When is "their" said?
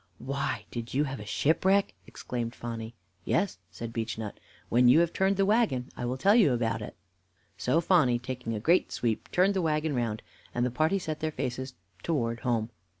11.19-11.29